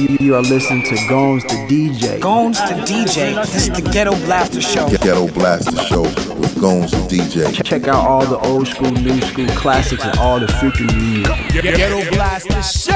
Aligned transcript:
You, 0.00 0.16
you 0.18 0.34
are 0.34 0.40
listening 0.40 0.82
to 0.84 0.96
Gones 1.10 1.42
the 1.42 1.66
DJ. 1.68 2.22
Gones 2.22 2.58
the 2.58 2.74
DJ. 2.86 3.34
This 3.44 3.68
is 3.68 3.68
the 3.68 3.82
Ghetto 3.82 4.12
Blaster 4.24 4.62
Show. 4.62 4.88
Ghetto 4.88 5.28
Blaster 5.28 5.76
Show 5.76 6.00
with 6.00 6.58
Gones 6.58 6.90
the 6.92 6.96
DJ. 7.06 7.62
Check 7.62 7.86
out 7.86 8.08
all 8.08 8.24
the 8.24 8.38
old 8.38 8.66
school, 8.66 8.90
new 8.92 9.20
school 9.20 9.46
classics 9.48 10.02
and 10.02 10.18
all 10.18 10.40
the 10.40 10.46
freaking 10.46 10.86
new 10.96 11.18
music. 11.52 11.76
Ghetto 11.76 12.10
Blaster 12.12 12.62
Show. 12.62 12.92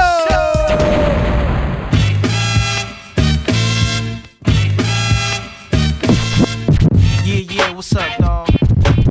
Yeah, 7.22 7.44
yeah, 7.50 7.74
what's 7.74 7.94
up, 7.94 8.16
dog? 8.16 8.46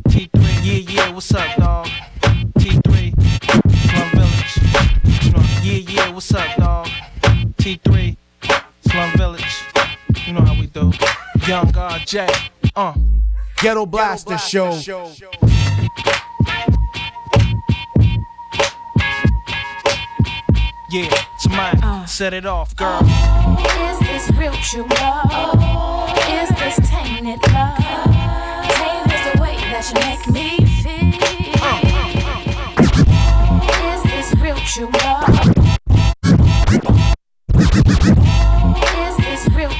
T3, 0.07 0.31
yeah, 0.63 0.73
yeah, 0.89 1.11
what's 1.13 1.31
up, 1.31 1.57
dog? 1.57 1.87
T3, 2.57 3.13
Slum 3.85 4.09
Village. 4.15 5.63
Yeah, 5.63 5.93
yeah, 5.93 6.09
what's 6.11 6.33
up, 6.33 6.57
dog? 6.57 6.72
T3, 7.63 8.17
Slum 8.89 9.11
Village. 9.15 9.63
You 10.27 10.33
know 10.33 10.41
how 10.41 10.53
we 10.59 10.65
do. 10.65 10.91
Young 11.47 11.71
God 11.71 12.01
J. 12.05 12.27
Uh. 12.75 12.93
Ghetto 13.55 13.85
Blaster 13.85 14.37
Show. 14.37 14.73
Yeah, 20.91 21.07
tonight, 21.41 21.79
uh. 21.81 22.05
set 22.05 22.33
it 22.33 22.45
off, 22.45 22.75
girl. 22.75 22.99
Oh, 23.01 23.89
is 23.91 23.99
this 24.09 24.29
real 24.37 24.51
true 24.55 24.85
love? 24.99 25.55
Is 26.27 26.49
this 26.59 26.75
tainted 26.89 27.41
love? 27.53 27.77
Tainted 28.75 29.13
is 29.13 29.23
the 29.31 29.41
way 29.41 29.55
that 29.71 29.87
you 29.87 29.95
make 30.03 30.27
me 30.35 30.65
feel. 30.83 31.15
Uh, 31.63 31.79
uh, 33.55 33.95
is 33.95 34.03
this 34.03 34.35
real 34.41 34.57
true 34.67 34.89
love? 35.05 35.12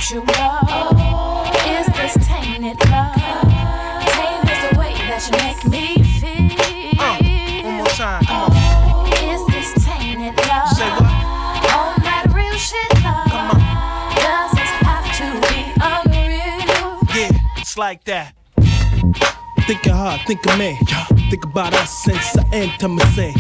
This 0.04 0.12
real 0.12 0.26
true 0.26 0.34
love? 0.36 1.48
Is 1.66 1.88
this 1.88 2.28
tainted 2.28 2.80
love? 2.90 3.16
Tainted 3.16 4.52
is 4.52 4.60
the 4.70 4.80
way 4.80 4.94
that 4.94 5.22
you 5.30 5.34
make 5.40 5.64
me 5.72 6.04
feel. 6.20 6.52
Oh, 7.00 7.18
one 7.64 7.76
more 7.76 7.88
time, 7.88 8.24
come 8.26 8.52
on. 8.52 9.08
Is 9.24 9.46
this 9.48 9.86
tainted 9.86 10.36
love? 10.48 10.70
Say 10.70 10.90
what? 10.90 11.14
All 11.74 11.96
that 12.04 12.26
real 12.34 12.58
shit 12.58 12.94
love. 13.04 13.28
Come 13.28 13.52
on. 13.52 13.60
Does 14.16 14.52
this 14.52 14.72
have 14.84 15.08
to 15.20 15.26
be 15.48 15.60
unreal? 15.80 17.00
Yeah, 17.16 17.58
it's 17.58 17.78
like 17.78 18.04
that. 18.06 18.36
Think 19.66 19.86
of 19.88 19.96
her, 19.96 20.18
think 20.28 20.46
of 20.46 20.58
me. 20.58 20.78
Think 21.30 21.46
about 21.46 21.74
us 21.74 22.04
since 22.04 22.34
the 22.34 22.46
intimacy. 22.52 23.34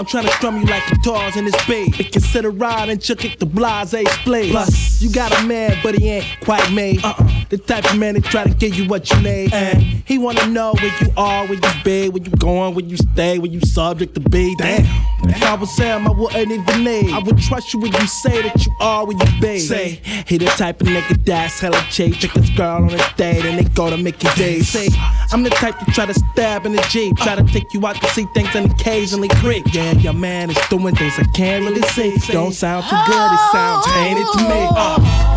I'm 0.00 0.06
trying 0.06 0.24
to 0.24 0.32
strum 0.32 0.60
you 0.60 0.66
like 0.66 0.84
guitars 0.88 1.36
in 1.36 1.44
this 1.44 1.66
beat. 1.66 2.00
It 2.00 2.12
consider 2.12 2.50
ride 2.50 2.88
and 2.88 3.00
chuck 3.00 3.24
it 3.24 3.38
the 3.38 3.46
blase 3.46 3.90
split. 3.90 4.50
Plus, 4.50 5.00
you 5.00 5.10
got 5.10 5.38
a 5.40 5.46
man, 5.46 5.78
but 5.82 5.96
he 5.96 6.10
ain't 6.10 6.26
quite 6.40 6.72
made. 6.72 7.04
Uh-uh. 7.04 7.44
The 7.48 7.58
type 7.58 7.84
of 7.90 7.98
man 7.98 8.14
that 8.14 8.24
try 8.24 8.44
to 8.44 8.52
give 8.54 8.74
you 8.74 8.88
what 8.88 9.08
you 9.10 9.20
need. 9.20 9.54
And 9.54 9.80
he 10.04 10.18
wanna 10.18 10.46
know 10.48 10.74
where 10.74 10.92
you 11.00 11.08
are, 11.16 11.46
where 11.46 11.54
you 11.54 11.82
be, 11.84 12.08
where 12.08 12.22
you 12.22 12.30
going, 12.38 12.74
where 12.74 12.84
you 12.84 12.96
stay, 12.96 13.38
where 13.38 13.50
you 13.50 13.60
subject 13.60 14.14
to 14.14 14.20
be. 14.20 14.54
Damn. 14.56 15.13
If 15.28 15.42
I 15.42 15.54
was 15.54 15.74
Sam, 15.74 16.06
I 16.06 16.10
wouldn't 16.10 16.50
even 16.50 16.84
need. 16.84 17.12
I 17.12 17.18
would 17.18 17.38
trust 17.38 17.72
you 17.72 17.80
when 17.80 17.92
you 17.92 18.06
say 18.06 18.42
that 18.42 18.64
you 18.64 18.72
are 18.80 19.06
where 19.06 19.16
you 19.16 19.40
be. 19.40 19.58
Say, 19.58 20.00
he 20.26 20.38
the 20.38 20.46
type 20.46 20.80
of 20.80 20.88
nigga 20.88 21.24
that's 21.24 21.60
hella 21.60 21.84
cheap. 21.90 22.16
Take 22.18 22.32
this 22.32 22.50
girl 22.50 22.84
on 22.84 22.90
a 22.90 23.14
date 23.16 23.44
and 23.44 23.58
they 23.58 23.64
go 23.74 23.90
to 23.90 23.96
Mickey 23.96 24.28
D's. 24.36 24.68
Say, 24.68 24.88
I'm 25.32 25.42
the 25.42 25.50
type 25.50 25.78
to 25.78 25.84
try 25.86 26.06
to 26.06 26.14
stab 26.14 26.66
in 26.66 26.72
the 26.72 26.86
Jeep. 26.90 27.16
Try 27.18 27.34
to 27.36 27.44
take 27.44 27.72
you 27.72 27.86
out 27.86 27.96
to 27.96 28.06
see 28.08 28.26
things 28.34 28.54
and 28.54 28.70
occasionally 28.70 29.28
creep. 29.28 29.66
Yeah, 29.72 29.92
your 29.92 30.12
man 30.12 30.50
is 30.50 30.58
doing 30.68 30.94
things 30.94 31.14
I 31.18 31.24
can't 31.34 31.64
really 31.64 31.82
see. 31.88 32.16
Don't 32.32 32.52
sound 32.52 32.84
too 32.84 32.96
good, 33.06 33.32
it 33.32 33.52
sounds 33.52 33.86
tainted 33.86 34.26
to 34.32 34.38
me. 34.48 34.68
Uh. 34.70 35.34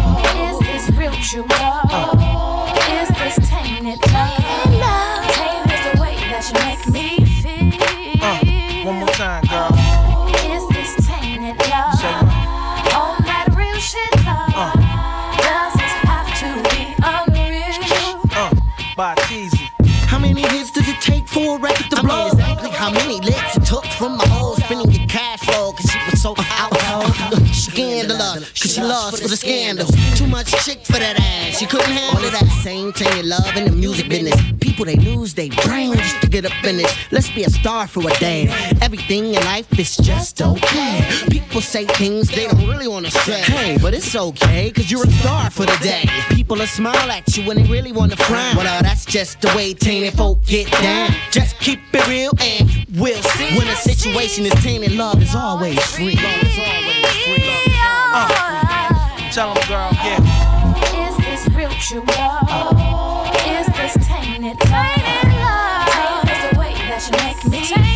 Is 0.52 0.60
this 0.60 0.98
real 0.98 1.12
true 1.14 1.46
love? 1.60 2.20
Is 3.02 3.10
this 3.10 3.50
tainted 3.50 4.00
love? 4.14 4.27
Scandalous, 28.78 29.10
cause 29.10 29.20
she 29.20 29.22
lost 29.22 29.22
for 29.24 29.28
the 29.28 29.38
scandals. 29.38 30.18
Too 30.18 30.28
much 30.28 30.52
chick 30.66 30.80
for 30.86 31.00
that 31.00 31.20
ass, 31.20 31.58
she 31.58 31.66
couldn't 31.66 31.90
handle 31.92 32.20
All 32.20 32.26
of 32.26 32.32
that 32.32 32.50
same 32.64 32.92
thing 32.94 33.08
you 33.18 33.24
love 33.24 33.56
in 33.56 33.66
the 33.66 33.72
music 33.72 34.10
business. 34.10 34.40
People, 34.60 34.86
they 34.86 34.96
lose 34.96 35.34
their 35.34 35.50
brain 35.66 35.94
just 35.94 36.22
to 36.22 36.28
get 36.30 36.46
up 36.46 36.64
in 36.64 36.78
this. 36.78 36.94
Let's 37.12 37.30
be 37.32 37.44
a 37.44 37.50
star 37.50 37.88
for 37.88 38.08
a 38.08 38.14
day. 38.20 38.48
Everything 38.82 39.34
in 39.34 39.44
life 39.46 39.68
is 39.80 39.98
just 39.98 40.42
okay. 40.42 41.06
People 41.30 41.62
say 41.62 41.86
things 41.86 42.30
they 42.30 42.48
don't 42.48 42.68
really 42.68 42.88
wanna 42.88 43.12
say. 43.12 43.42
Hey, 43.42 43.78
but 43.82 43.94
it's 43.94 44.16
okay, 44.16 44.72
cause 44.72 44.92
you're 44.92 45.06
a 45.06 45.12
star 45.12 45.50
for 45.50 45.66
the 45.66 45.78
day. 45.82 46.06
People 46.30 46.58
will 46.58 46.68
smile 46.68 47.12
at 47.12 47.36
you 47.36 47.46
when 47.48 47.58
they 47.58 47.68
really 47.70 47.92
wanna 47.92 48.16
frown. 48.16 48.56
Well, 48.56 48.82
that's 48.84 49.06
just 49.06 49.42
the 49.42 49.48
way 49.56 49.74
tainted 49.74 50.14
folk 50.14 50.44
get 50.46 50.72
down. 50.72 51.10
Just 51.32 51.60
keep 51.60 51.80
it 51.94 52.08
real 52.08 52.32
and 52.40 52.86
we'll 52.96 53.22
see. 53.24 53.58
When 53.58 53.68
a 53.68 53.76
situation 53.76 54.46
is 54.46 54.54
tainted, 54.64 54.92
love 54.92 55.22
is 55.22 55.34
always 55.36 55.82
free. 55.96 56.16
Love 56.16 56.44
is 56.44 56.60
always 56.60 57.08
free. 57.26 57.37
Tell 59.38 59.54
him, 59.54 59.68
girl, 59.68 59.92
yeah. 59.94 61.08
Is 61.08 61.16
this 61.18 61.56
real 61.56 61.70
true 61.70 62.02
love? 62.18 62.74
Is 63.46 63.68
this 63.68 64.08
tainted 64.08 64.58
love? 64.72 64.96
Tainted 64.96 65.30
is 66.32 66.42
the 66.50 66.58
way 66.58 66.74
that 66.74 67.06
you 67.06 67.14
make 67.24 67.46
me 67.46 67.87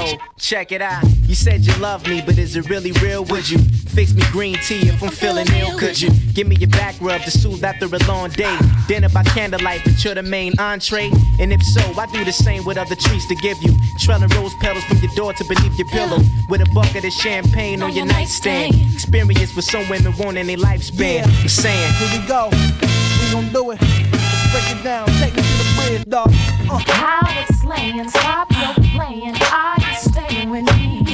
love, 0.00 0.12
know. 0.12 0.18
Check 0.38 0.72
it 0.72 0.82
out. 0.82 1.04
You 1.26 1.34
said 1.34 1.64
you 1.64 1.74
love 1.74 2.06
me, 2.06 2.22
but 2.24 2.38
is 2.38 2.56
it 2.56 2.68
really 2.68 2.92
real? 3.02 3.24
Would 3.24 3.48
you 3.48 3.58
fix 3.58 4.12
me 4.14 4.22
green 4.32 4.56
tea 4.66 4.88
if 4.88 5.02
I'm 5.02 5.10
feeling 5.10 5.46
ill? 5.54 5.78
Could 5.78 6.00
you 6.00 6.10
give 6.34 6.46
me 6.46 6.56
your 6.56 6.70
back 6.70 6.94
rub 7.00 7.22
to 7.22 7.30
soothe 7.30 7.62
after 7.62 7.86
a 7.86 7.98
long 8.08 8.30
day? 8.30 8.56
Dinner 8.88 9.08
by 9.08 9.22
candlelight, 9.24 9.82
but 9.84 10.02
you're 10.04 10.14
the 10.14 10.22
main 10.22 10.58
entree. 10.58 11.10
And 11.38 11.52
if 11.52 11.62
so, 11.62 11.80
I 11.98 12.06
do 12.12 12.24
the 12.24 12.32
same 12.32 12.64
with 12.64 12.78
other 12.78 12.94
treats 12.94 13.26
to 13.28 13.34
give 13.36 13.56
you. 13.62 13.76
Trailing 13.98 14.28
rose 14.30 14.52
petals 14.60 14.84
from 14.84 14.98
your 14.98 15.14
door 15.14 15.32
to 15.32 15.44
beneath 15.44 15.78
your 15.78 15.88
pillow. 15.88 16.18
With 16.48 16.62
a 16.62 16.70
bucket 16.74 17.04
of 17.04 17.12
champagne 17.12 17.82
on 17.82 17.94
your 17.94 18.06
nightstand. 18.06 18.74
Experience 18.94 19.54
with 19.54 19.64
some 19.64 19.88
women 19.88 20.14
wanting 20.18 20.46
their 20.46 20.56
lifespan. 20.56 21.26
I'm 21.26 21.48
saying, 21.48 21.92
Here 21.94 22.20
we 22.20 22.26
go. 22.26 22.48
We 22.50 23.30
gon' 23.32 23.52
do 23.52 23.70
it. 23.72 23.80
Let's 23.80 24.52
break 24.52 24.78
it 24.78 24.82
down. 24.82 25.06
Take 25.20 25.34
me 25.34 25.42
to 25.42 25.58
the 25.58 25.74
bridge, 25.76 26.04
dog. 26.08 26.28
Uh. 26.70 26.78
How 26.86 27.20
it's 27.40 27.60
slaying, 27.60 28.08
stop 28.08 28.50
your 28.50 28.74
playing. 28.94 29.34
Are 29.52 29.76
you 29.78 29.79
staying 30.12 30.50
with 30.50 30.64
me? 30.76 31.04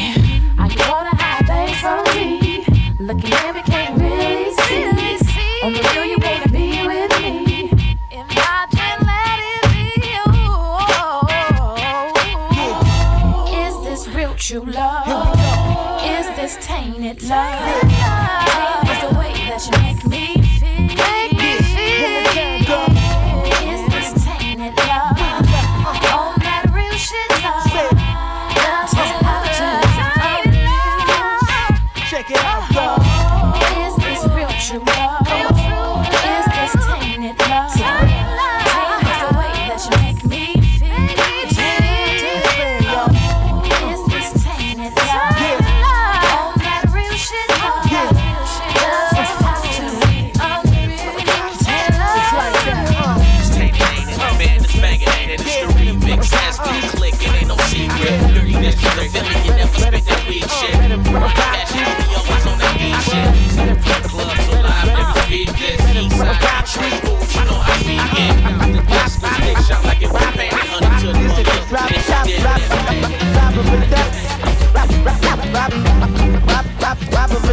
Are 0.59 0.69
you 0.69 0.77
gonna 0.77 1.15
hide 1.21 1.47
things 1.47 1.79
from 1.81 2.03
me? 2.17 2.65
Looking 2.99 3.33
at 3.33 3.55
me, 3.55 3.63
can't 3.63 4.01
really 4.01 4.51
see. 4.53 4.85
On 5.65 5.73
the 5.73 5.83
real, 5.93 6.05
you 6.13 6.19
wanna 6.19 6.49
be 6.49 6.87
with 6.87 7.11
me. 7.21 7.35
Imagine 8.11 8.99
let 9.11 9.39
it 9.53 9.63
be. 9.73 9.87
Oh. 10.27 11.27
Is 13.65 13.75
this 13.87 14.03
real 14.15 14.35
true 14.35 14.65
love? 14.65 15.39
Is 16.05 16.27
this 16.37 16.57
tainted 16.67 17.23
love? 17.25 17.86
Robbery 77.13 77.46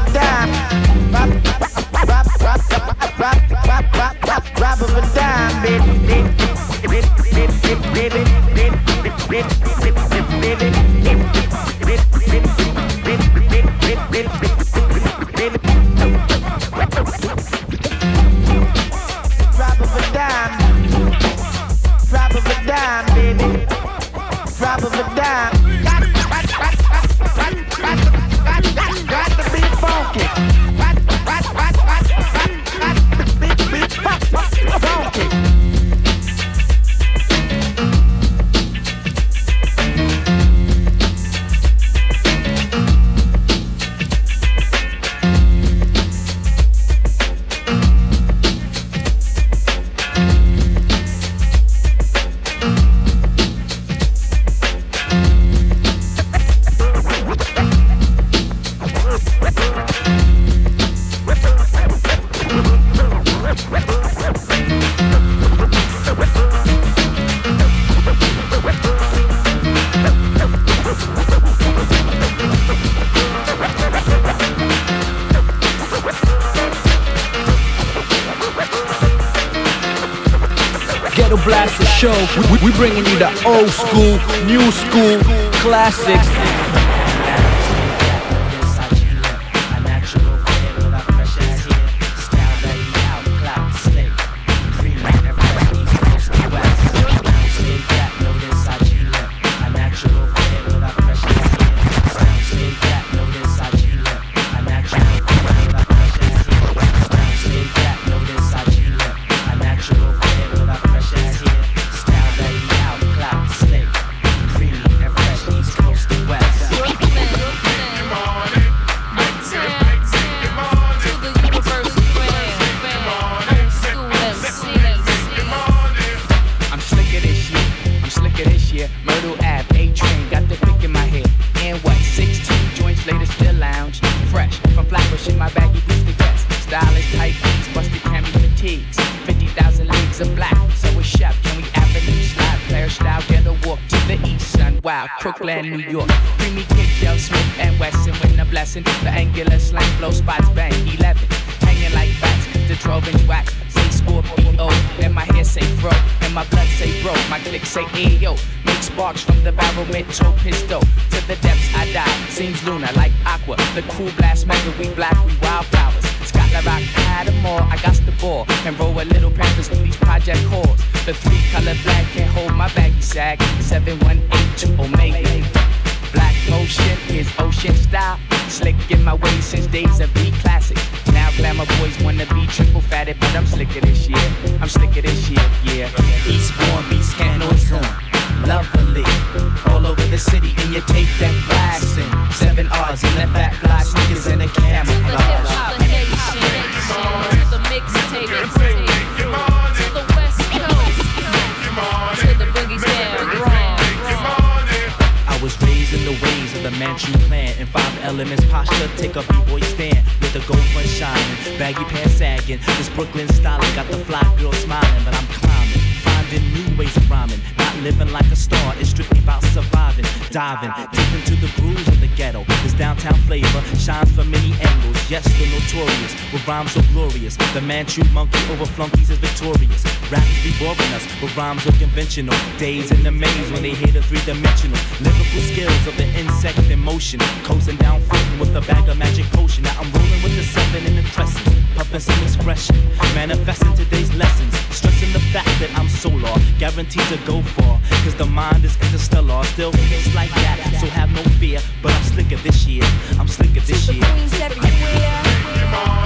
with 226.33 226.45
rhymes 226.47 226.71
so 226.71 226.81
glorious. 226.91 227.37
The 227.53 227.61
Manchu 227.61 228.03
monkey 228.11 228.39
over 228.51 228.65
flunkies 228.65 229.09
is 229.11 229.19
victorious. 229.19 229.85
Rappers 230.11 230.43
be 230.43 230.51
boring 230.57 230.91
us 230.97 231.05
with 231.21 231.35
rhymes 231.37 231.63
so 231.63 231.71
conventional. 231.73 232.35
Days 232.57 232.91
in 232.91 233.03
the 233.03 233.11
maze 233.11 233.51
when 233.51 233.61
they 233.61 233.75
hit 233.75 233.93
the 233.93 234.01
three 234.01 234.19
dimensional. 234.25 234.77
Lyrical 234.99 235.41
skills 235.45 235.87
of 235.87 235.95
the 235.95 236.07
insect 236.17 236.57
in 236.69 236.79
motion. 236.79 237.19
Coasting 237.43 237.77
down 237.77 238.01
footing 238.01 238.39
with 238.39 238.55
a 238.55 238.61
bag 238.61 238.89
of 238.89 238.97
magic 238.97 239.25
potion. 239.27 239.63
Now 239.63 239.79
I'm 239.79 239.89
rolling 239.93 240.21
with 240.23 240.35
the 240.35 240.43
seven 240.43 240.85
in 240.87 240.95
the 240.95 241.03
crescent. 241.13 241.45
Puffing 241.75 241.99
some 241.99 242.23
expression. 242.23 242.75
Manifesting 243.13 243.73
today's 243.75 244.13
lessons. 244.15 244.53
Stressing 244.75 245.13
the 245.13 245.23
fact 245.31 245.53
that 245.61 245.69
I'm 245.77 245.87
solar. 245.87 246.33
Guaranteed 246.57 247.07
to 247.13 247.17
go 247.25 247.41
far. 247.41 247.79
Cause 248.03 248.15
the 248.15 248.25
mind 248.25 248.65
is 248.65 248.75
interstellar. 248.81 249.43
Still 249.45 249.71
it's 249.73 250.13
like 250.15 250.31
that. 250.41 250.57
So 250.81 250.87
have 250.87 251.11
no 251.13 251.23
fear. 251.37 251.59
But 251.83 251.93
I'm 251.93 252.03
slicker 252.03 252.37
this 252.37 252.65
year. 252.65 252.83
I'm 253.19 253.27
slicker 253.27 253.61
this 253.61 253.87
year. 253.87 254.03
Queens 254.03 254.33
everywhere. 254.39 255.22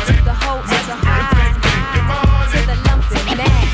To 0.08 0.14
the 0.24 0.34
hoe 0.34 0.62
as 0.64 0.88
a 0.88 0.96
high. 0.96 1.52
To 2.52 2.60
the 2.70 2.76
lumping 2.88 3.38
man. 3.38 3.66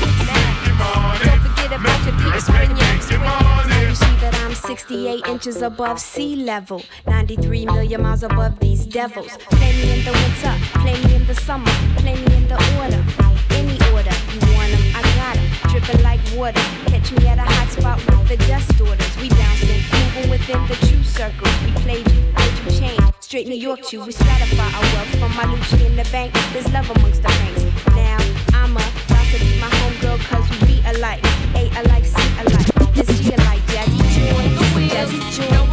Don't 1.24 1.40
forget 1.46 1.70
about 1.78 2.00
your 2.06 2.16
peeps 2.18 2.48
when 2.50 2.70
you 2.70 2.88
Now 3.22 3.80
you 3.88 3.94
see 3.94 4.16
that 4.22 4.34
I'm 4.44 4.54
68 4.54 5.26
inches 5.28 5.62
above 5.62 6.00
sea 6.00 6.34
level. 6.36 6.82
93 7.06 7.66
million 7.66 8.02
miles 8.02 8.24
above 8.24 8.58
these 8.58 8.84
devils. 8.84 9.36
Play 9.50 9.72
me 9.78 9.98
in 9.98 10.04
the 10.04 10.12
winter, 10.12 10.54
play 10.82 10.96
me 11.04 11.14
in 11.14 11.26
the 11.26 11.34
summer, 11.36 11.70
play 11.98 12.14
me 12.14 12.36
in 12.36 12.48
the 12.48 12.58
order. 12.82 13.02
Any 13.50 13.78
order, 13.94 14.14
you 14.34 14.40
want 14.56 14.72
'em, 14.74 14.82
I 14.96 15.02
got 15.14 15.36
'em. 15.38 15.46
Dripping 15.70 16.02
like 16.02 16.20
water. 16.34 16.64
Catch 16.86 17.12
me 17.12 17.28
at 17.28 17.38
a 17.38 17.42
hot 17.42 17.68
spot 17.70 17.98
with 18.06 18.26
the 18.28 18.36
dust 18.48 18.80
orders. 18.80 19.16
We 19.22 19.28
bouncing, 19.28 19.82
moving 19.92 20.30
within 20.30 20.66
the 20.66 20.76
true 20.86 21.04
circles. 21.04 21.54
We 21.64 21.70
played 21.82 22.06
you, 22.12 22.22
made 22.36 22.58
you 22.64 22.80
change. 22.80 23.13
Straight 23.34 23.48
New 23.48 23.56
York 23.56 23.82
to 23.88 23.98
we 23.98 24.12
stratify 24.12 24.72
our 24.76 24.94
wealth 24.94 25.18
from 25.18 25.34
my 25.34 25.42
Lucci 25.52 25.84
in 25.84 25.96
the 25.96 26.08
bank. 26.12 26.32
There's 26.52 26.72
love 26.72 26.88
amongst 26.88 27.20
the 27.20 27.30
ranks. 27.30 27.64
Now 27.88 28.16
I'm 28.52 28.70
about 28.70 29.26
to 29.32 29.40
be 29.40 29.58
my 29.58 29.66
homegirl 29.66 30.20
cause 30.28 30.48
we 30.60 30.74
be 30.74 30.82
alike. 30.86 31.18
A 31.56 31.68
alike, 31.80 32.04
C 32.04 32.14
alike. 32.38 32.96
It's 32.96 33.18
G 33.18 33.34
alike. 33.34 33.60
Jazzy 33.74 33.98
Joy, 34.14 34.86
Jazzy 34.86 35.18
Joy, 35.34 35.66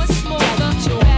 Jazzy 0.57 0.89
Joy. 0.89 1.10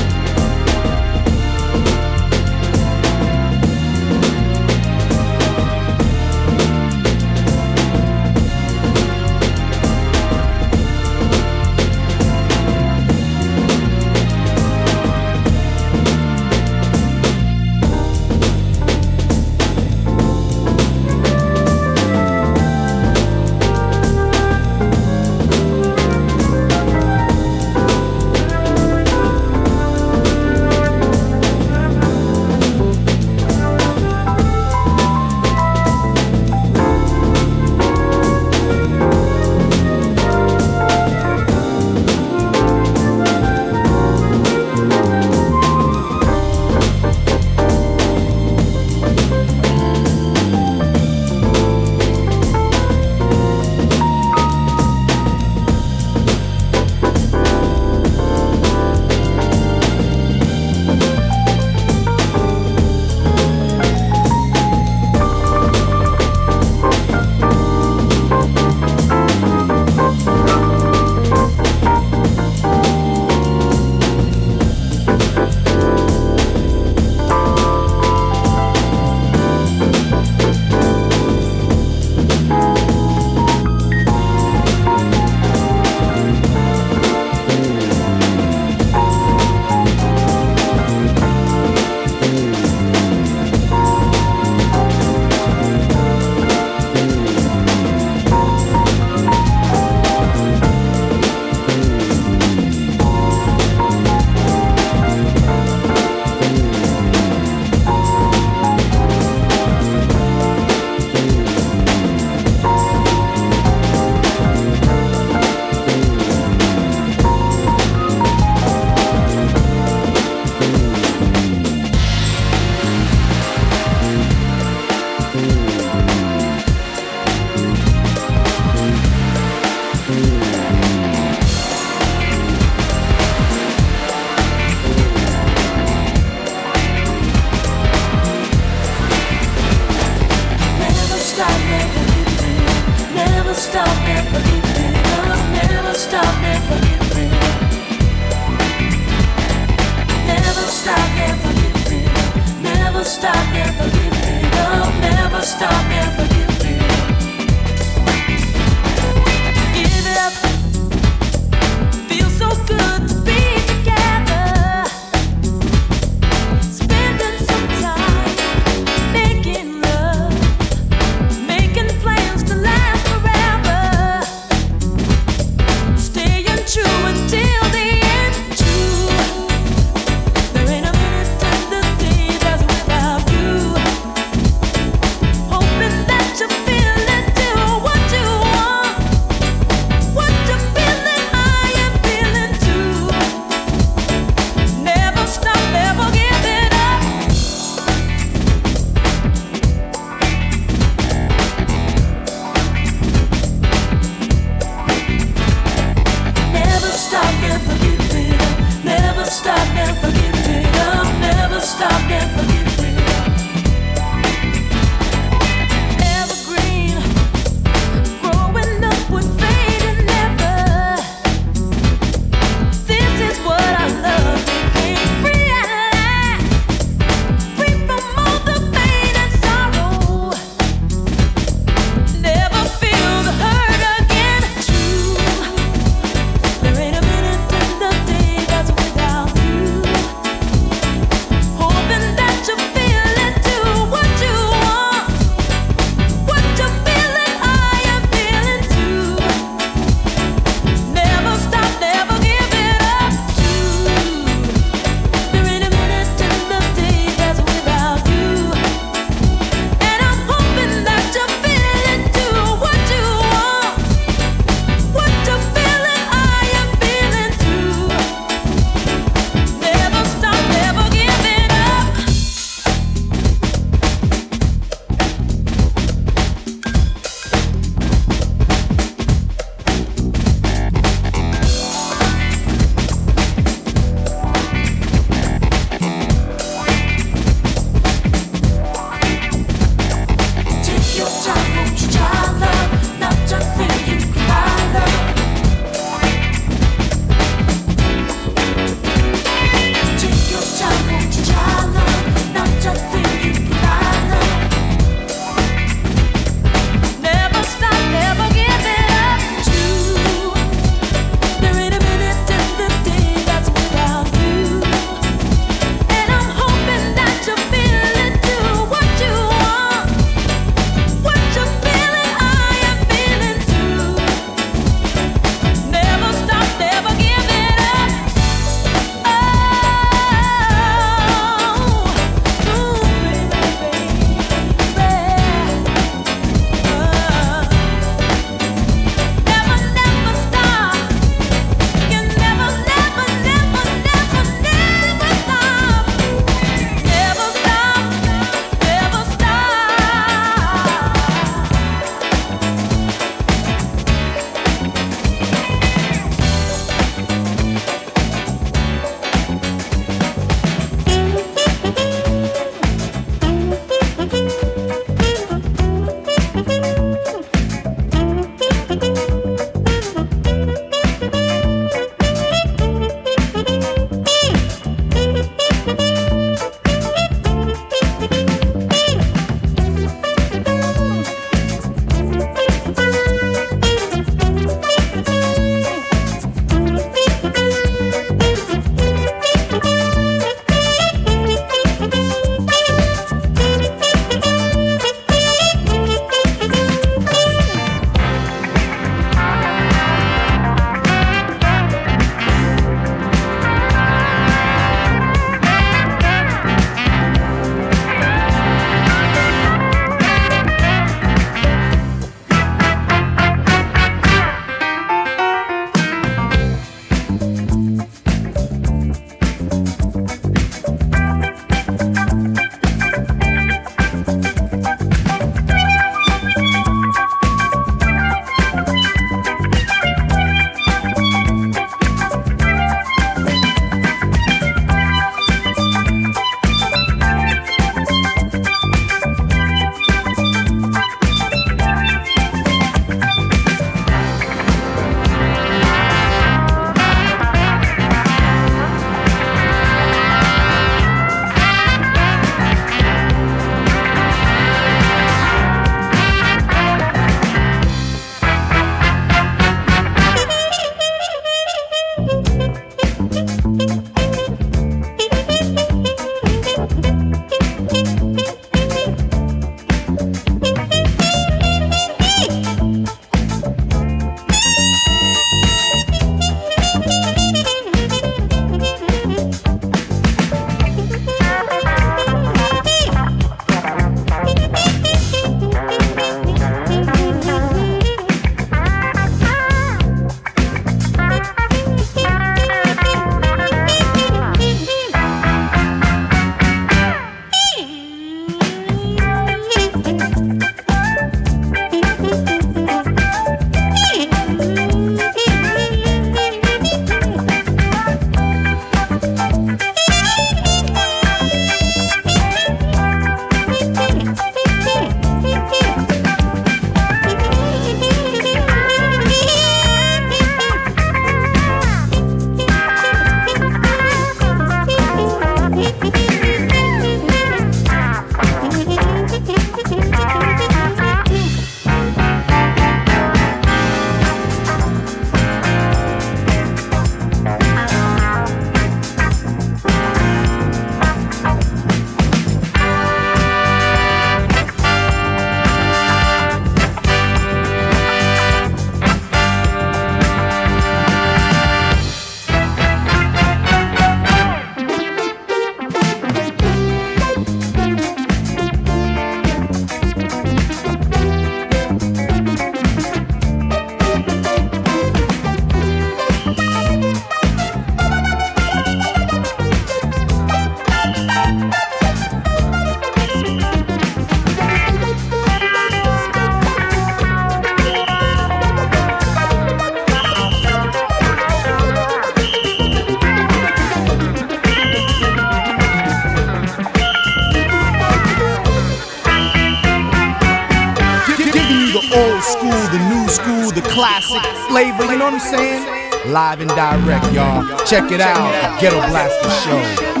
Saying? 595.21 596.11
Live 596.11 596.41
and 596.41 596.49
direct, 596.49 597.13
y'all. 597.13 597.45
Check 597.65 597.91
it 597.91 598.01
out. 598.01 598.59
Ghetto 598.59 598.77
Blaster 598.89 599.29
Show. 599.29 600.00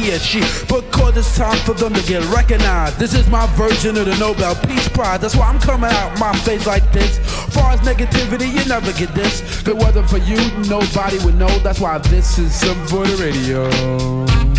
He. 0.00 0.40
Because 0.66 1.16
it's 1.16 1.36
time 1.36 1.56
for 1.58 1.74
them 1.74 1.94
to 1.94 2.02
get 2.02 2.24
recognized. 2.32 2.98
This 2.98 3.14
is 3.14 3.28
my 3.28 3.46
version 3.56 3.96
of 3.96 4.06
the 4.06 4.16
Nobel 4.18 4.54
Peace 4.66 4.88
Prize. 4.88 5.20
That's 5.20 5.36
why 5.36 5.48
I'm 5.48 5.60
coming 5.60 5.90
out 5.90 6.18
my 6.18 6.34
face 6.38 6.66
like 6.66 6.90
this. 6.92 7.18
Far 7.54 7.72
as 7.72 7.80
negativity, 7.80 8.48
you 8.52 8.64
never 8.68 8.92
get 8.92 9.14
this. 9.14 9.40
If 9.60 9.68
it 9.68 9.76
wasn't 9.76 10.08
for 10.08 10.18
you, 10.18 10.38
nobody 10.68 11.18
would 11.24 11.36
know. 11.36 11.58
That's 11.60 11.80
why 11.80 11.98
this 11.98 12.38
is 12.38 12.54
something 12.54 12.86
for 12.86 13.06
the 13.06 13.16
radio. 13.22 14.49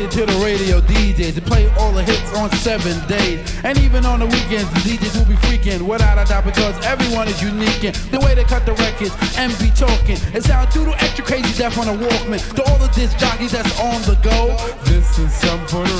Dedicated 0.00 0.28
to 0.28 0.32
the 0.32 0.40
radio 0.42 0.80
DJs 0.80 1.34
to 1.34 1.42
play 1.42 1.68
all 1.78 1.92
the 1.92 2.02
hits 2.02 2.34
on 2.34 2.50
seven 2.52 3.06
days. 3.06 3.38
And 3.64 3.76
even 3.80 4.06
on 4.06 4.20
the 4.20 4.26
weekends, 4.26 4.70
the 4.72 4.80
DJs 4.80 5.18
will 5.18 5.26
be 5.26 5.34
freaking 5.44 5.82
without 5.82 6.16
a 6.16 6.24
doubt 6.26 6.44
because 6.46 6.74
everyone 6.86 7.28
is 7.28 7.42
unique. 7.42 7.84
And 7.84 7.94
the 8.10 8.18
way 8.20 8.34
they 8.34 8.44
cut 8.44 8.64
the 8.64 8.72
records 8.72 9.14
and 9.36 9.52
be 9.58 9.68
talking. 9.76 10.16
It 10.32 10.44
sounds 10.44 10.72
doo 10.72 10.90
extra 11.00 11.24
crazy 11.24 11.52
def 11.52 11.76
on 11.76 11.88
a 11.88 11.92
Walkman. 11.92 12.40
To 12.56 12.62
all 12.64 12.78
the 12.78 12.88
disc 12.94 13.18
jockeys 13.18 13.52
that's 13.52 13.78
on 13.78 14.00
the 14.02 14.16
go. 14.22 14.56
This 14.84 15.18
is 15.18 15.32
something 15.34 15.68
for 15.68 15.84
the 15.84 15.94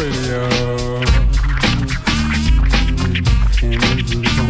radio. 4.41 4.50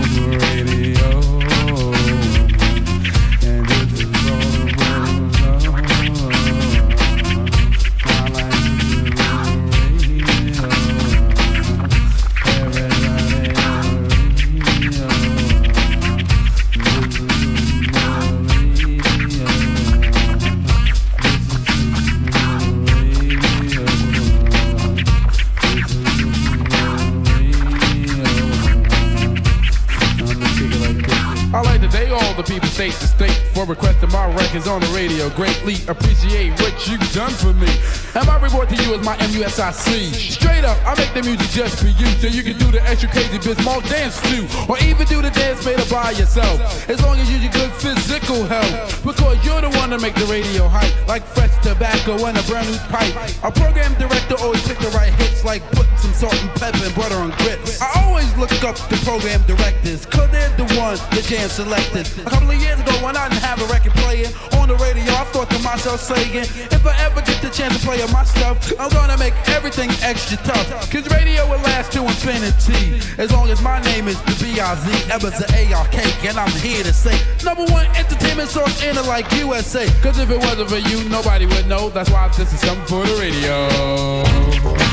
My 33.70 34.09
records 34.50 34.66
on 34.66 34.80
the 34.80 34.88
radio. 34.88 35.30
Greatly 35.30 35.76
appreciate 35.86 36.50
what 36.58 36.74
you've 36.88 37.12
done 37.12 37.30
for 37.30 37.54
me. 37.54 37.70
And 38.18 38.26
my 38.26 38.34
reward 38.42 38.68
to 38.70 38.76
you 38.82 38.94
is 38.94 39.04
my 39.06 39.16
MUSIC. 39.30 40.10
Straight 40.10 40.64
up, 40.64 40.76
I 40.82 40.98
make 40.98 41.14
the 41.14 41.22
music 41.22 41.46
just 41.54 41.78
for 41.78 41.86
you, 41.86 42.06
so 42.18 42.26
you 42.26 42.42
can 42.42 42.58
do 42.58 42.70
the 42.74 42.82
extra 42.82 43.08
crazy 43.10 43.38
bits, 43.38 43.62
more 43.64 43.80
dance 43.82 44.18
too, 44.26 44.50
or 44.66 44.74
even 44.82 45.06
do 45.06 45.22
the 45.22 45.30
dance 45.30 45.64
made 45.64 45.78
up 45.78 45.88
by 45.88 46.10
yourself. 46.18 46.58
As 46.90 47.00
long 47.02 47.18
as 47.18 47.30
you 47.30 47.38
are 47.38 47.52
good 47.52 47.70
physical 47.78 48.42
health, 48.44 49.04
because 49.06 49.38
you're 49.46 49.60
the 49.60 49.70
one 49.78 49.90
to 49.90 49.98
make 49.98 50.14
the 50.14 50.26
radio 50.26 50.66
hype, 50.66 50.90
like 51.06 51.22
fresh 51.22 51.54
tobacco 51.62 52.18
and 52.26 52.34
a 52.36 52.42
brand 52.50 52.66
new 52.66 52.78
pipe. 52.90 53.14
A 53.46 53.52
program 53.52 53.94
director 54.02 54.34
always 54.42 54.66
pick 54.66 54.78
the 54.78 54.90
right 54.90 55.14
hits, 55.14 55.44
like 55.44 55.62
putting 55.70 55.96
some 55.96 56.12
salt 56.12 56.34
and 56.42 56.50
pepper 56.58 56.82
and 56.82 56.94
butter 56.96 57.22
on 57.22 57.30
grits. 57.46 57.80
I 57.80 58.02
always 58.02 58.26
look 58.36 58.50
up 58.66 58.74
the 58.90 58.98
program 59.06 59.46
directors, 59.46 60.06
cause 60.06 60.28
they're 60.34 60.50
the 60.58 60.66
ones 60.74 60.98
the 61.14 61.22
jam 61.22 61.48
selected. 61.48 62.10
A 62.26 62.30
couple 62.30 62.50
of 62.50 62.58
years 62.58 62.80
ago, 62.80 62.92
when 62.98 63.14
I 63.16 63.28
didn't 63.28 63.46
have 63.46 63.62
a 63.62 63.66
record 63.70 63.94
playing 64.02 64.34
on 64.58 64.68
the 64.68 64.76
radio, 64.76 65.12
I 65.14 65.24
thought 65.32 65.50
to 65.50 65.58
myself, 65.60 66.00
saying, 66.00 66.30
if 66.34 66.86
I 66.86 66.94
ever 67.04 67.20
get 67.22 67.40
the 67.42 67.50
chance 67.50 67.78
to 67.78 67.86
play 67.86 68.02
on 68.02 68.12
my 68.12 68.24
stuff, 68.24 68.72
I'm 68.78 68.90
gonna 68.90 69.18
make 69.18 69.34
everything 69.48 69.90
extra 70.02 70.36
tough. 70.38 70.90
Cause 70.90 71.08
radio 71.10 71.48
will 71.48 71.62
last 71.62 71.92
to 71.92 72.02
infinity. 72.02 73.00
As 73.18 73.32
long 73.32 73.50
as 73.50 73.60
my 73.62 73.80
name 73.82 74.08
is 74.08 74.20
the 74.22 74.36
B-I-Z, 74.42 75.10
ever 75.10 75.30
the 75.30 75.46
A-R-K, 75.54 76.28
and 76.28 76.38
I'm 76.38 76.52
here 76.60 76.82
to 76.82 76.92
say, 76.92 77.16
number 77.44 77.64
one 77.72 77.86
entertainment 77.96 78.48
source 78.48 78.82
in 78.82 78.96
it 78.96 79.06
like 79.06 79.30
USA. 79.32 79.86
Cause 80.02 80.18
if 80.18 80.30
it 80.30 80.38
wasn't 80.38 80.70
for 80.70 80.78
you, 80.78 81.08
nobody 81.08 81.46
would 81.46 81.66
know. 81.66 81.90
That's 81.90 82.10
why 82.10 82.28
this 82.28 82.52
is 82.52 82.60
something 82.60 82.86
for 82.86 83.06
the 83.06 83.16
radio. 83.20 84.89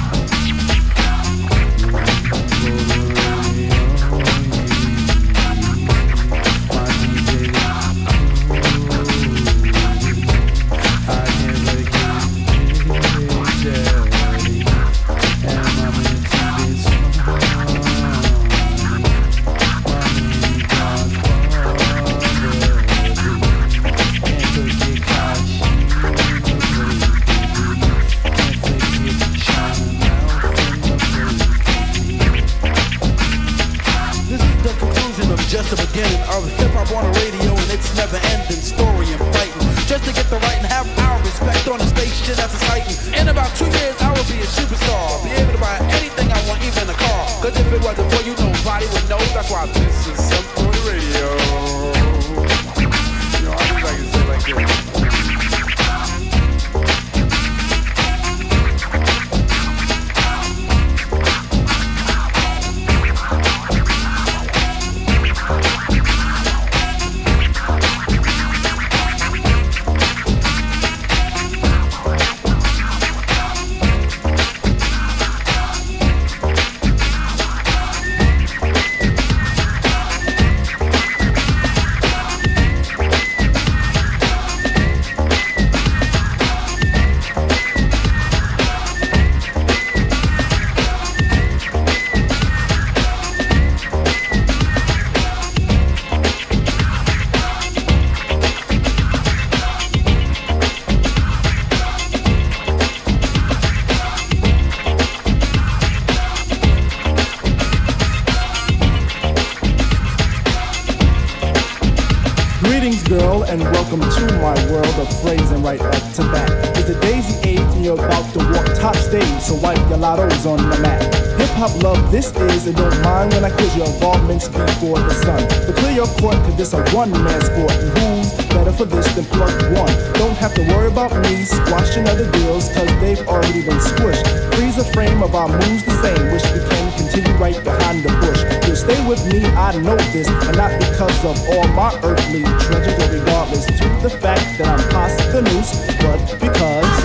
This 122.17 122.33
is, 122.33 122.65
and 122.65 122.75
don't 122.75 122.99
mind 123.03 123.31
when 123.31 123.45
I 123.45 123.51
quiz 123.51 123.77
your 123.77 123.85
involvements 123.85 124.49
before 124.49 124.97
the 124.97 125.13
sun. 125.21 125.37
But 125.67 125.77
clear 125.77 126.01
your 126.01 126.09
court, 126.17 126.33
cause 126.49 126.57
this 126.57 126.73
a 126.73 126.81
one 126.89 127.11
man 127.11 127.41
sport. 127.45 127.69
And 127.77 127.93
who's 127.93 128.33
better 128.49 128.73
for 128.73 128.85
this 128.85 129.05
than 129.13 129.25
plug 129.25 129.53
one? 129.77 129.93
Don't 130.17 130.35
have 130.41 130.51
to 130.55 130.63
worry 130.73 130.87
about 130.87 131.13
me 131.13 131.45
squashing 131.45 132.07
other 132.07 132.25
deals, 132.31 132.73
cause 132.73 132.89
they've 132.97 133.21
already 133.27 133.61
been 133.61 133.77
squished. 133.77 134.25
Freeze 134.55 134.77
the 134.77 134.89
frame 134.97 135.21
of 135.21 135.35
our 135.35 135.47
moves 135.47 135.85
the 135.85 135.93
same, 136.01 136.33
wish 136.33 136.41
we 136.57 136.59
can 136.65 136.89
continue 136.97 137.37
right 137.37 137.63
behind 137.63 138.01
the 138.01 138.09
bush. 138.17 138.41
You'll 138.65 138.81
stay 138.81 138.97
with 139.05 139.21
me, 139.31 139.45
I 139.53 139.77
know 139.77 139.97
this, 140.09 140.27
and 140.27 140.57
not 140.57 140.73
because 140.73 141.21
of 141.21 141.37
all 141.53 141.67
my 141.77 141.93
earthly 142.01 142.41
treasures, 142.65 142.97
regardless 143.13 143.67
to 143.67 143.85
the 144.01 144.09
fact 144.09 144.57
that 144.57 144.65
I'm 144.65 144.89
past 144.89 145.21
the 145.31 145.43
noose, 145.43 145.85
but 146.01 146.17
because. 146.41 146.96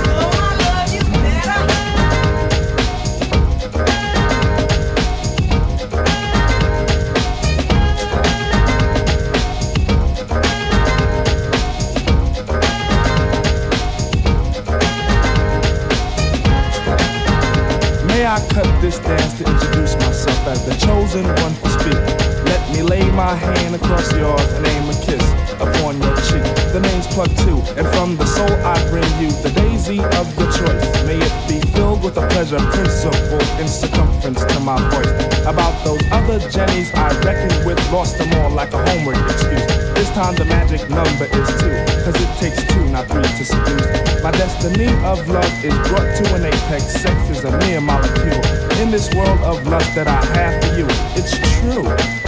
Chosen 21.12 21.26
one 21.42 21.54
to 21.54 21.68
speak? 21.68 22.00
Let 22.48 22.72
me 22.72 22.82
lay 22.82 23.10
my 23.10 23.34
hand 23.34 23.74
across 23.74 24.10
yours 24.12 24.48
and 24.54 24.66
aim 24.66 24.88
a 24.88 24.94
kiss 25.04 25.22
upon 25.60 26.00
your 26.00 26.16
cheek. 26.28 26.44
The 26.72 26.80
name's 26.80 27.06
Plug 27.08 27.28
Two, 27.44 27.60
and 27.76 27.86
from 27.94 28.16
the 28.16 28.24
soul 28.24 28.50
I 28.64 28.76
bring 28.88 29.04
you 29.20 29.30
the 29.42 29.50
daisy 29.50 30.00
of 30.00 30.26
your 30.38 30.50
choice. 30.50 31.04
May 31.04 31.18
it 31.20 31.34
be 31.48 31.60
filled 31.72 32.02
with 32.02 32.16
a 32.16 32.26
pleasure 32.28 32.58
principle 32.72 33.44
in 33.60 33.68
circumference 33.68 34.42
to 34.44 34.60
my 34.60 34.78
voice. 34.88 35.12
About 35.44 35.76
those 35.84 36.00
other 36.10 36.38
Jennies 36.48 36.90
I 36.94 37.08
reckoned 37.20 37.66
with, 37.66 37.78
lost 37.92 38.16
them 38.18 38.32
all 38.40 38.50
like 38.50 38.72
a 38.72 38.80
homework 38.90 39.18
excuse. 39.30 39.81
This 40.02 40.10
time 40.14 40.34
the 40.34 40.44
magic 40.46 40.90
number 40.90 41.26
is 41.26 41.48
two, 41.62 42.02
cause 42.02 42.20
it 42.20 42.36
takes 42.36 42.74
two, 42.74 42.84
not 42.90 43.06
three 43.06 43.22
to 43.22 43.44
seduce. 43.44 44.20
My 44.20 44.32
destiny 44.32 44.88
of 45.04 45.28
love 45.28 45.64
is 45.64 45.72
brought 45.88 46.16
to 46.16 46.34
an 46.34 46.44
apex. 46.44 46.86
Sex 47.00 47.30
is 47.30 47.44
a 47.44 47.56
mere 47.58 47.80
molecule. 47.80 48.42
In 48.82 48.90
this 48.90 49.14
world 49.14 49.38
of 49.42 49.64
lust 49.64 49.94
that 49.94 50.08
I 50.08 50.24
have 50.34 50.64
for 50.64 50.76
you, 50.76 50.86
it's 51.14 51.38
true. 51.60 52.21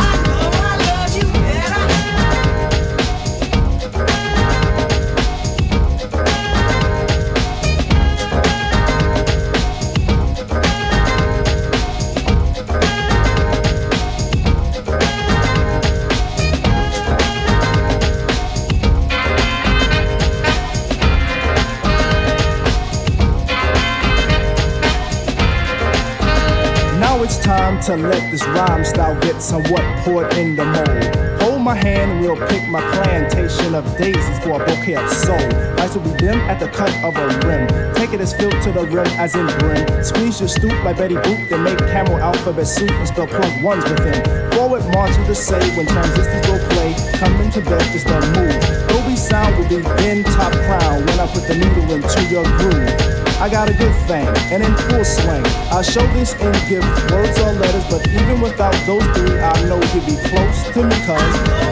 To 27.85 27.95
let 27.97 28.31
this 28.31 28.43
rhyme 28.47 28.83
style 28.83 29.21
get 29.21 29.43
somewhat 29.43 29.85
poured 30.05 30.33
in 30.39 30.57
the 30.57 30.65
mold. 30.65 31.43
Hold 31.43 31.61
my 31.61 31.75
hand, 31.75 32.19
we'll 32.19 32.35
pick 32.49 32.67
my 32.71 32.81
plantation 32.93 33.75
of 33.75 33.85
daisies 33.99 34.39
for 34.39 34.63
a 34.63 34.65
bouquet 34.65 34.95
of 34.95 35.11
soul. 35.11 35.37
Lights 35.77 35.95
will 35.95 36.11
be 36.11 36.17
dim 36.17 36.39
at 36.49 36.59
the 36.59 36.69
cut 36.69 36.89
of 37.05 37.15
a 37.15 37.27
rim. 37.47 37.69
Take 37.95 38.15
it 38.15 38.23
as 38.23 38.33
filled 38.33 38.57
to 38.63 38.73
the 38.73 38.87
rim 38.87 39.07
as 39.21 39.35
in 39.35 39.47
brim. 39.59 40.03
Squeeze 40.03 40.41
your 40.41 40.49
stoop 40.49 40.73
like 40.83 40.97
Betty 40.97 41.17
Boop, 41.17 41.47
then 41.51 41.63
make 41.63 41.77
Campbell 41.77 42.17
alphabet 42.17 42.67
soup 42.67 42.91
and 42.91 43.07
spell 43.07 43.27
plug 43.27 43.63
ones 43.63 43.85
within. 43.85 44.17
Forward 44.53 44.83
march 44.95 45.15
to 45.17 45.25
the 45.25 45.35
say 45.35 45.61
when 45.77 45.85
transistors 45.85 46.49
will 46.49 46.67
play. 46.71 46.95
Coming 47.19 47.51
to 47.51 47.61
bed 47.61 47.95
is 47.95 48.05
the 48.05 48.19
move. 48.33 48.89
Dolby 48.89 49.15
sound 49.15 49.59
will 49.59 49.69
be 49.69 49.85
in 50.09 50.25
top 50.25 50.53
crown 50.65 51.05
when 51.05 51.21
I 51.21 51.27
put 51.27 51.47
the 51.47 51.55
needle 51.55 51.93
into 51.93 52.25
your 52.33 52.45
groove. 52.57 53.14
I 53.45 53.49
got 53.51 53.69
a 53.69 53.75
good 53.75 53.95
thing, 54.07 54.27
and 54.51 54.63
in 54.63 54.75
full 54.89 55.05
swing. 55.05 55.45
I'll 55.69 55.83
show 55.83 56.01
this 56.15 56.33
in 56.33 56.51
gift, 56.67 57.11
words 57.11 57.39
or 57.41 57.53
letters, 57.53 57.85
but 57.91 58.09
even 58.09 58.41
without 58.41 58.73
those 58.87 59.05
three, 59.09 59.39
I 59.39 59.69
know 59.69 59.77
you'd 59.93 60.07
be 60.07 60.17
close 60.31 60.71
to 60.73 60.83
me, 60.83 60.97
cuz. 61.05 61.64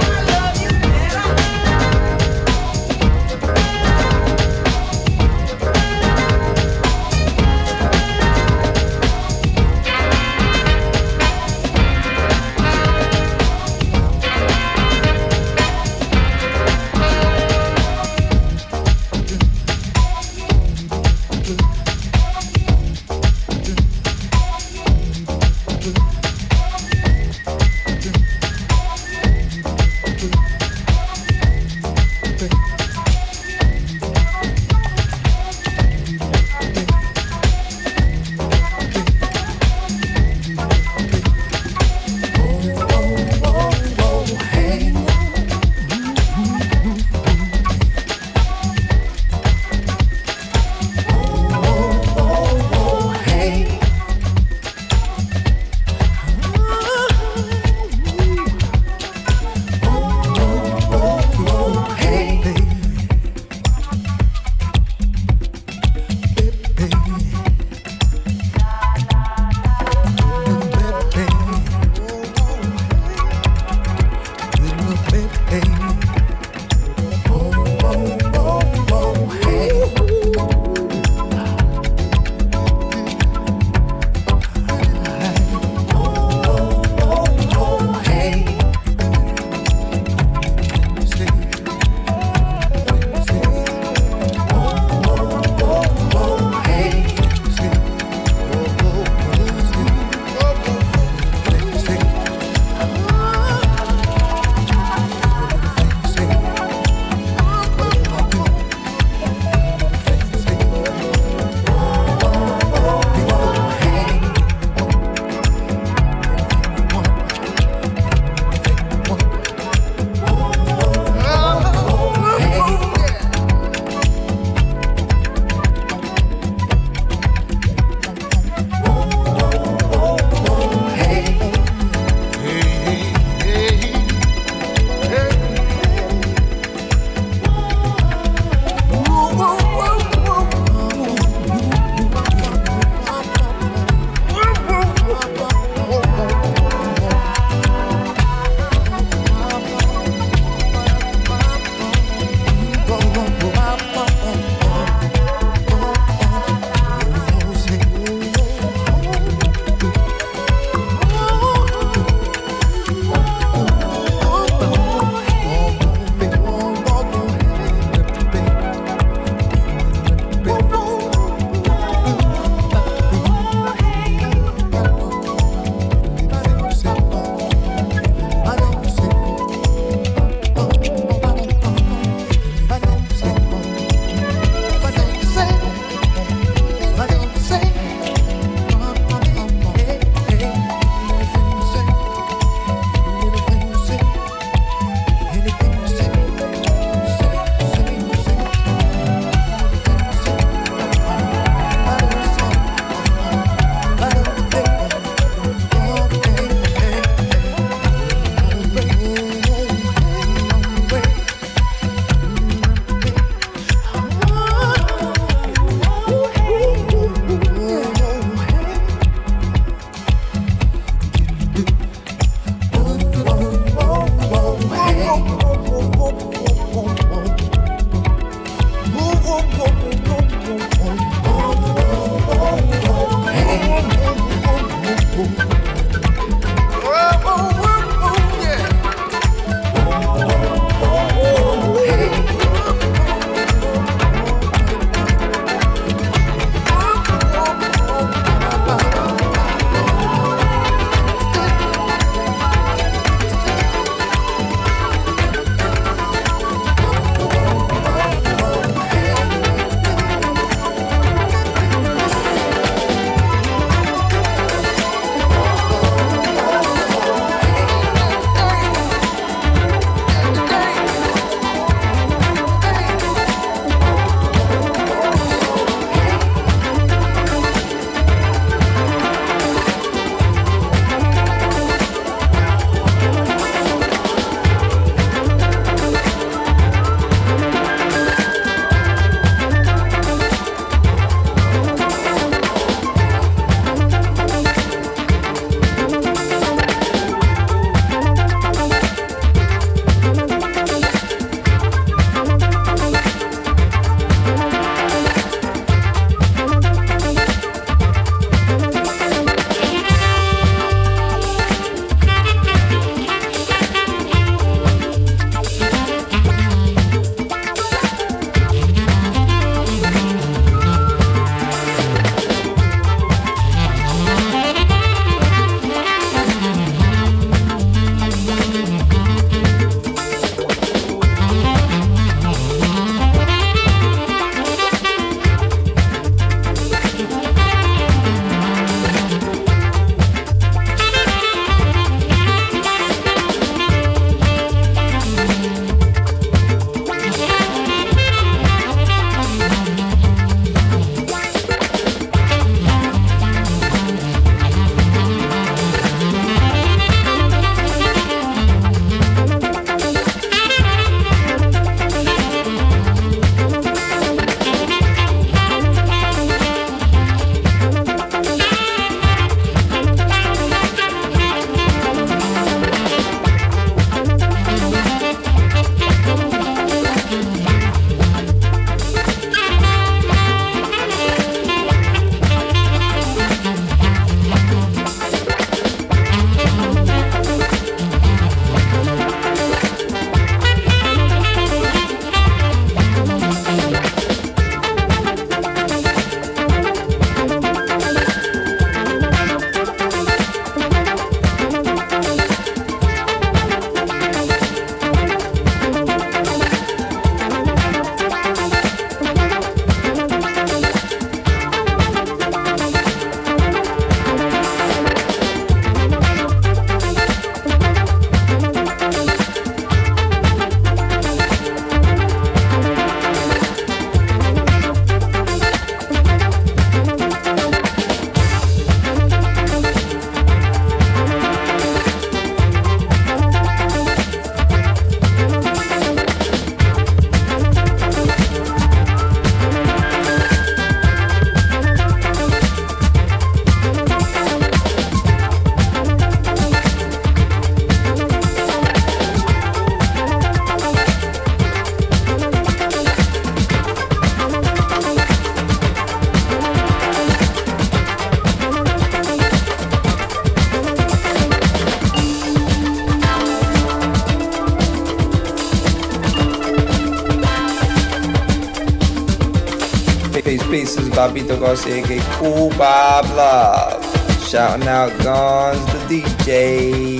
Papito 471.02 471.36
Garcia, 471.36 471.82
que 471.82 472.00
cool 472.16 472.48
Bob 472.56 473.04
Love. 473.16 473.84
Shouting 474.24 474.68
out 474.68 474.92
Guns, 475.02 475.66
the 475.72 475.78
DJ. 475.88 476.91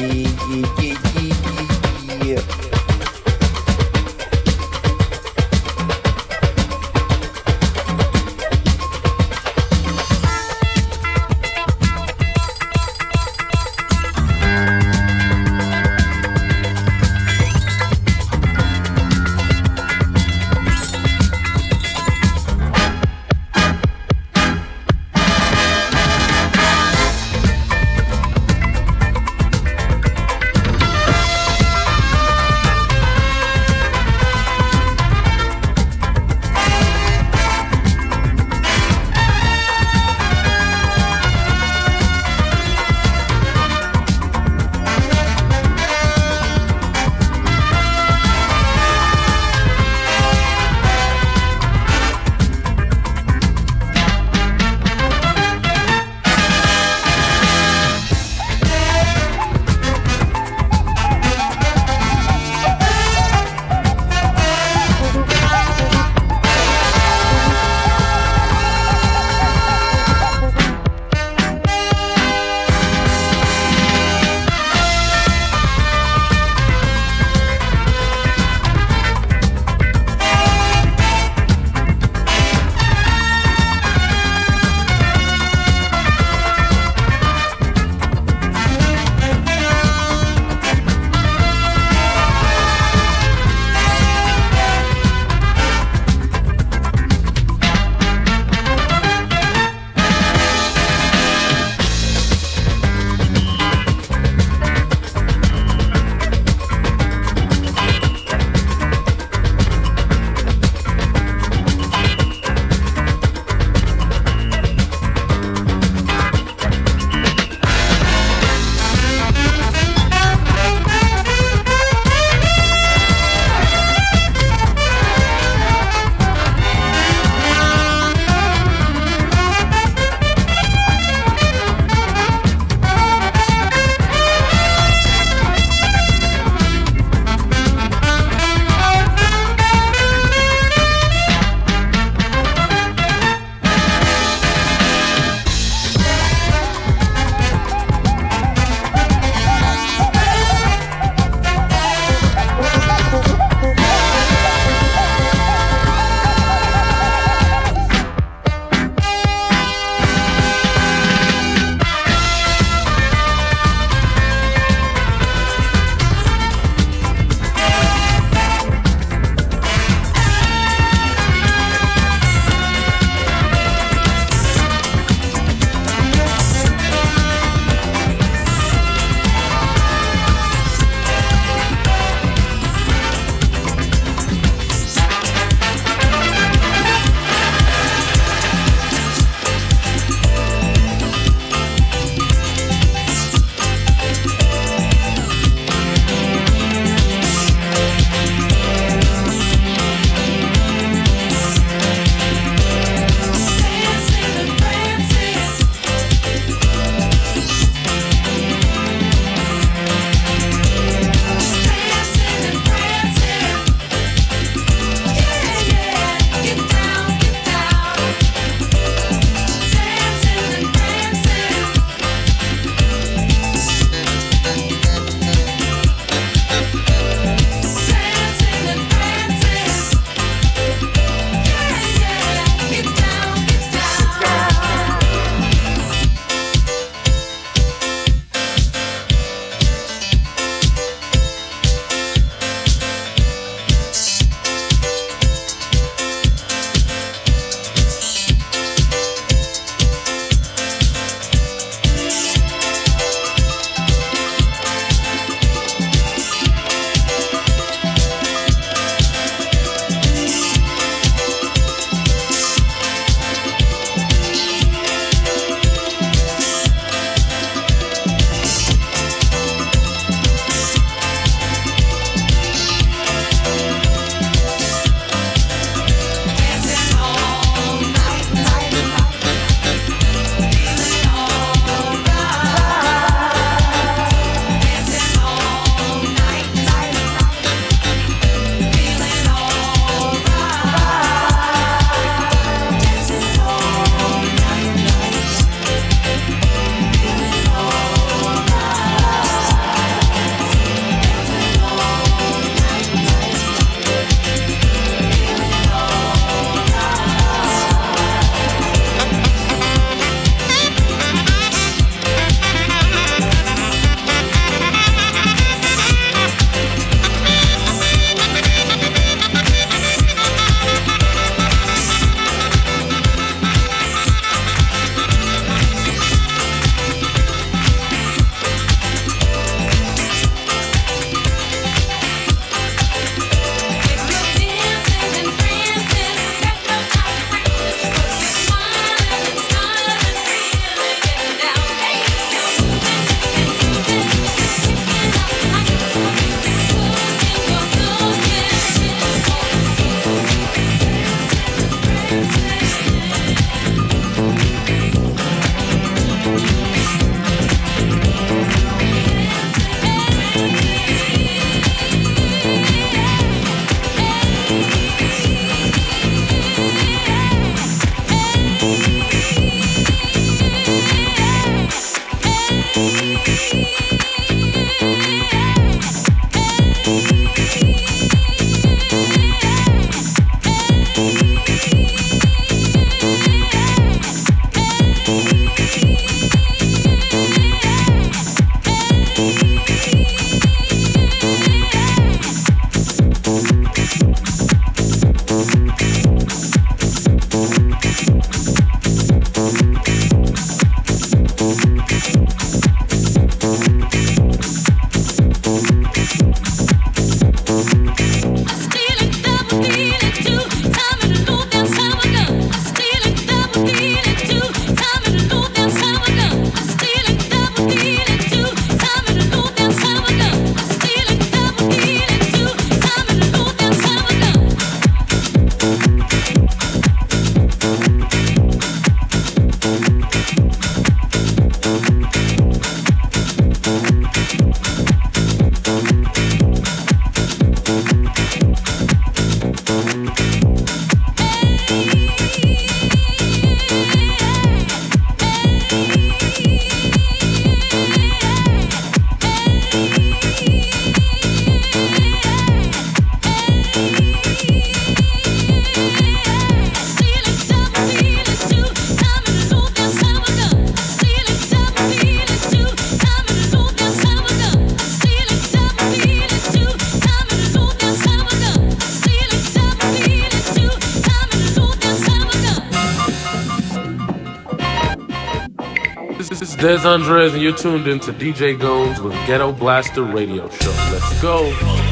Andres, 476.93 477.33
and 477.33 477.43
you're 477.43 477.57
tuned 477.57 477.87
into 477.87 478.13
DJ 478.13 478.55
Gones 478.59 479.01
with 479.01 479.15
Ghetto 479.27 479.51
Blaster 479.51 480.03
Radio 480.03 480.51
Show. 480.51 480.71
Let's 480.93 481.23
go. 481.23 481.92